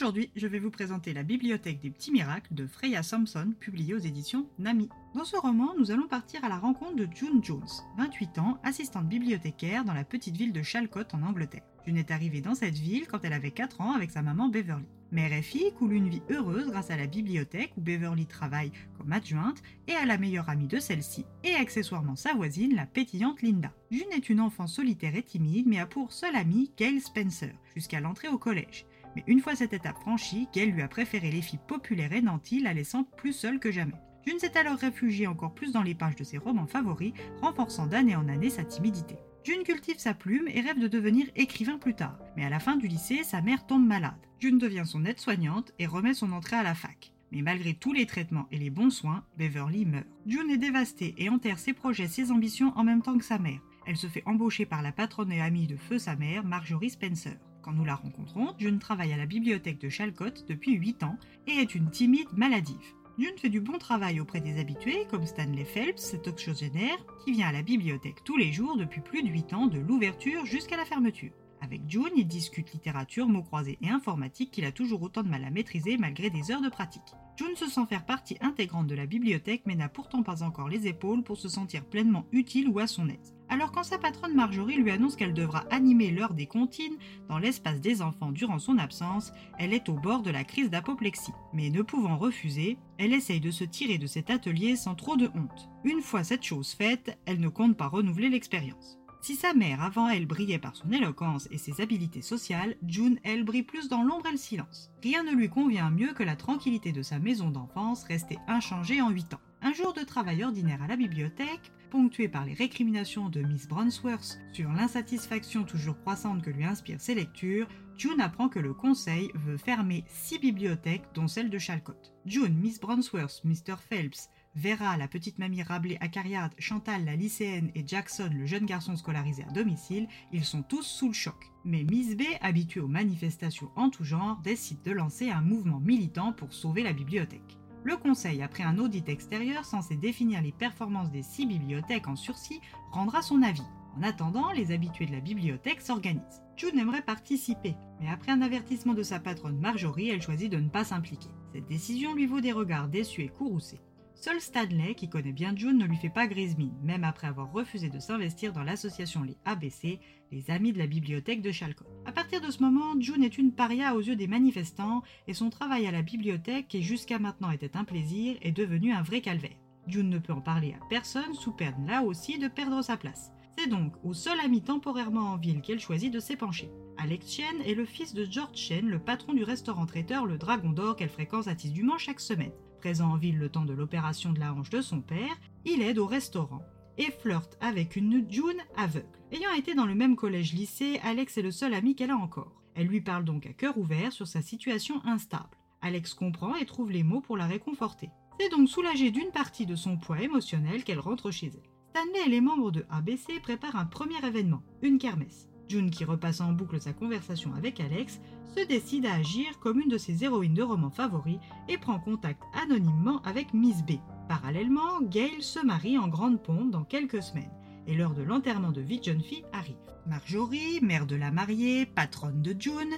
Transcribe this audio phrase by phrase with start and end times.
[0.00, 3.98] Aujourd'hui, je vais vous présenter La Bibliothèque des petits miracles de Freya Sampson, publiée aux
[3.98, 4.88] éditions Nami.
[5.14, 9.06] Dans ce roman, nous allons partir à la rencontre de June Jones, 28 ans, assistante
[9.06, 11.66] bibliothécaire dans la petite ville de Chalcott en Angleterre.
[11.84, 14.86] June est arrivée dans cette ville quand elle avait 4 ans avec sa maman Beverly.
[15.12, 19.12] Mère et fille coulent une vie heureuse grâce à la bibliothèque où Beverly travaille comme
[19.12, 23.70] adjointe et à la meilleure amie de celle-ci et accessoirement sa voisine, la pétillante Linda.
[23.90, 28.00] June est une enfant solitaire et timide mais a pour seule amie Gail Spencer jusqu'à
[28.00, 28.86] l'entrée au collège.
[29.16, 32.60] Mais une fois cette étape franchie, Gail lui a préféré les filles populaires et nantis,
[32.60, 34.00] la laissant plus seule que jamais.
[34.26, 38.16] June s'est alors réfugiée encore plus dans les pages de ses romans favoris, renforçant d'année
[38.16, 39.16] en année sa timidité.
[39.42, 42.76] June cultive sa plume et rêve de devenir écrivain plus tard, mais à la fin
[42.76, 44.20] du lycée, sa mère tombe malade.
[44.38, 47.14] June devient son aide-soignante et remet son entrée à la fac.
[47.32, 50.06] Mais malgré tous les traitements et les bons soins, Beverly meurt.
[50.26, 53.60] June est dévastée et enterre ses projets, ses ambitions en même temps que sa mère.
[53.86, 57.36] Elle se fait embaucher par la patronne et amie de feu sa mère, Marjorie Spencer.
[57.62, 61.52] Quand nous la rencontrons, June travaille à la bibliothèque de Chalcott depuis 8 ans et
[61.52, 62.94] est une timide maladive.
[63.18, 67.48] June fait du bon travail auprès des habitués, comme Stanley Phelps, cet oxygénaire, qui vient
[67.48, 70.86] à la bibliothèque tous les jours depuis plus de 8 ans, de l'ouverture jusqu'à la
[70.86, 71.32] fermeture.
[71.60, 75.44] Avec June, il discute littérature, mots croisés et informatique qu'il a toujours autant de mal
[75.44, 77.02] à maîtriser malgré des heures de pratique.
[77.40, 80.86] June se sent faire partie intégrante de la bibliothèque mais n'a pourtant pas encore les
[80.86, 83.34] épaules pour se sentir pleinement utile ou à son aise.
[83.48, 86.98] Alors quand sa patronne Marjorie lui annonce qu'elle devra animer l'heure des comptines
[87.30, 91.32] dans l'espace des enfants durant son absence, elle est au bord de la crise d'apoplexie.
[91.54, 95.28] Mais ne pouvant refuser, elle essaye de se tirer de cet atelier sans trop de
[95.28, 95.70] honte.
[95.84, 98.99] Une fois cette chose faite, elle ne compte pas renouveler l'expérience.
[99.22, 103.44] Si sa mère avant elle brillait par son éloquence et ses habiletés sociales, June, elle,
[103.44, 104.90] brille plus dans l'ombre et le silence.
[105.02, 109.10] Rien ne lui convient mieux que la tranquillité de sa maison d'enfance restée inchangée en
[109.10, 109.40] 8 ans.
[109.60, 114.38] Un jour de travail ordinaire à la bibliothèque, ponctué par les récriminations de Miss Bronsworth
[114.52, 119.58] sur l'insatisfaction toujours croissante que lui inspirent ses lectures, June apprend que le conseil veut
[119.58, 122.14] fermer six bibliothèques, dont celle de Chalcott.
[122.24, 123.76] June, Miss Bronsworth, Mr.
[123.76, 128.96] Phelps, Vera, la petite mamie Rabelais Acariade, Chantal, la lycéenne et Jackson, le jeune garçon
[128.96, 131.52] scolarisé à domicile, ils sont tous sous le choc.
[131.64, 136.32] Mais Miss B, habituée aux manifestations en tout genre, décide de lancer un mouvement militant
[136.32, 137.58] pour sauver la bibliothèque.
[137.84, 142.60] Le conseil, après un audit extérieur censé définir les performances des six bibliothèques en sursis,
[142.90, 143.62] rendra son avis.
[143.96, 146.42] En attendant, les habitués de la bibliothèque s'organisent.
[146.56, 150.68] June aimerait participer, mais après un avertissement de sa patronne Marjorie, elle choisit de ne
[150.68, 151.30] pas s'impliquer.
[151.52, 153.80] Cette décision lui vaut des regards déçus et courroucés.
[154.20, 157.50] Seul Stanley, qui connaît bien June, ne lui fait pas grise mine, même après avoir
[157.50, 159.98] refusé de s'investir dans l'association Les ABC,
[160.30, 161.88] les Amis de la bibliothèque de Chalcott.
[162.04, 165.48] À partir de ce moment, June est une paria aux yeux des manifestants et son
[165.48, 169.56] travail à la bibliothèque, qui jusqu'à maintenant était un plaisir, est devenu un vrai calvaire.
[169.86, 173.32] June ne peut en parler à personne sous peine là aussi de perdre sa place.
[173.56, 176.70] C'est donc au seul ami temporairement en ville qu'elle choisit de s'épancher.
[176.98, 180.72] Alex Chen est le fils de George Chen, le patron du restaurant traiteur Le Dragon
[180.72, 181.56] d'Or qu'elle fréquente à
[181.96, 182.52] chaque semaine.
[182.80, 185.36] Présent en ville le temps de l'opération de la hanche de son père,
[185.66, 186.62] il aide au restaurant
[186.96, 189.06] et flirte avec une June aveugle.
[189.32, 192.62] Ayant été dans le même collège-lycée, Alex est le seul ami qu'elle a encore.
[192.74, 195.58] Elle lui parle donc à cœur ouvert sur sa situation instable.
[195.82, 198.08] Alex comprend et trouve les mots pour la réconforter.
[198.38, 201.70] C'est donc soulagée d'une partie de son poids émotionnel qu'elle rentre chez elle.
[201.90, 205.49] Stanley et les membres de ABC préparent un premier événement, une kermesse.
[205.70, 208.20] June, qui repasse en boucle sa conversation avec Alex,
[208.56, 211.38] se décide à agir comme une de ses héroïnes de romans favoris
[211.68, 213.92] et prend contact anonymement avec Miss B.
[214.28, 217.52] Parallèlement, Gail se marie en grande pompe dans quelques semaines
[217.86, 219.76] et l'heure de l'enterrement de vie jeune fille arrive.
[220.06, 222.94] Marjorie, mère de la mariée, patronne de June,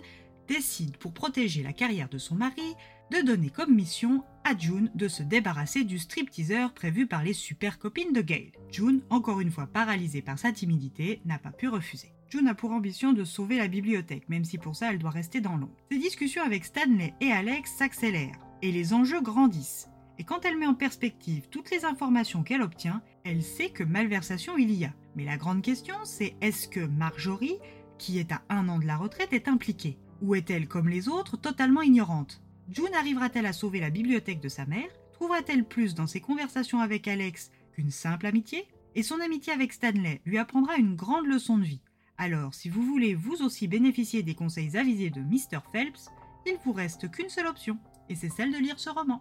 [0.49, 2.75] décide pour protéger la carrière de son mari
[3.10, 7.78] de donner comme mission à June de se débarrasser du stripteaseur prévu par les super
[7.78, 8.53] copines de Gail.
[8.71, 12.15] June, encore une fois paralysée par sa timidité, n'a pas pu refuser.
[12.32, 15.42] June a pour ambition de sauver la bibliothèque, même si pour ça elle doit rester
[15.42, 15.77] dans l'ombre.
[15.91, 19.91] Ses discussions avec Stanley et Alex s'accélèrent, et les enjeux grandissent.
[20.18, 24.57] Et quand elle met en perspective toutes les informations qu'elle obtient, elle sait que malversation
[24.57, 24.95] il y a.
[25.15, 27.59] Mais la grande question, c'est est-ce que Marjorie,
[27.98, 29.98] qui est à un an de la retraite, est impliquée?
[30.22, 32.41] Ou est-elle, comme les autres, totalement ignorante?
[32.71, 34.89] June arrivera-t-elle à sauver la bibliothèque de sa mère?
[35.12, 38.68] Trouvera-t-elle plus dans ses conversations avec Alex qu'une simple amitié?
[38.95, 41.83] Et son amitié avec Stanley lui apprendra une grande leçon de vie.
[42.24, 45.59] Alors, si vous voulez vous aussi bénéficier des conseils avisés de Mr.
[45.72, 46.09] Phelps,
[46.47, 49.21] il vous reste qu'une seule option, et c'est celle de lire ce roman.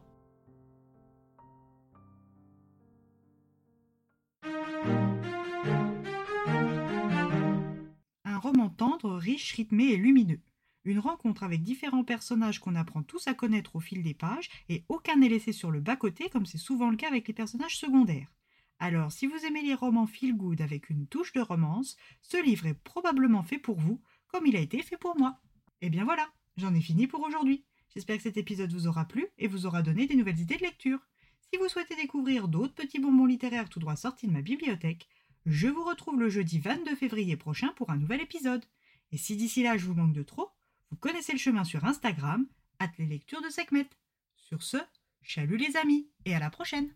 [8.39, 10.39] roman tendre, riche, rythmé et lumineux.
[10.83, 14.83] Une rencontre avec différents personnages qu'on apprend tous à connaître au fil des pages et
[14.89, 18.31] aucun n'est laissé sur le bas-côté comme c'est souvent le cas avec les personnages secondaires.
[18.81, 22.65] Alors, si vous aimez les romans feel good avec une touche de romance, ce livre
[22.65, 25.39] est probablement fait pour vous, comme il a été fait pour moi.
[25.81, 27.63] Et eh bien voilà, j'en ai fini pour aujourd'hui.
[27.93, 30.63] J'espère que cet épisode vous aura plu et vous aura donné des nouvelles idées de
[30.63, 30.97] lecture.
[31.41, 35.07] Si vous souhaitez découvrir d'autres petits bonbons littéraires tout droit sortis de ma bibliothèque,
[35.45, 38.65] je vous retrouve le jeudi 22 février prochain pour un nouvel épisode.
[39.11, 40.49] Et si d'ici là je vous manque de trop,
[40.89, 42.47] vous connaissez le chemin sur Instagram,
[42.79, 43.89] at les lectures de Sekhmet.
[44.37, 44.77] Sur ce,
[45.21, 46.89] chalut les amis, et à la prochaine